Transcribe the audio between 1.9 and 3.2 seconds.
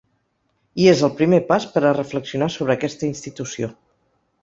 reflexionar sobre aquesta